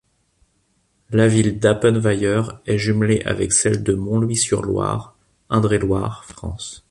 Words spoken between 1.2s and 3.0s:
ville d'Appenweier est